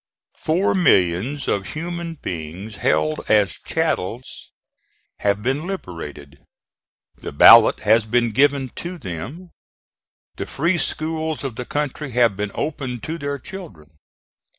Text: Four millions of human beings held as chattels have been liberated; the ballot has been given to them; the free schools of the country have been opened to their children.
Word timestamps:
Four 0.39 0.73
millions 0.73 1.47
of 1.47 1.73
human 1.75 2.15
beings 2.15 2.77
held 2.77 3.21
as 3.29 3.59
chattels 3.63 4.49
have 5.19 5.43
been 5.43 5.67
liberated; 5.67 6.39
the 7.17 7.31
ballot 7.31 7.81
has 7.81 8.07
been 8.07 8.31
given 8.31 8.69
to 8.77 8.97
them; 8.97 9.51
the 10.37 10.47
free 10.47 10.79
schools 10.79 11.43
of 11.43 11.55
the 11.55 11.65
country 11.65 12.13
have 12.13 12.35
been 12.35 12.49
opened 12.55 13.03
to 13.03 13.19
their 13.19 13.37
children. 13.37 13.91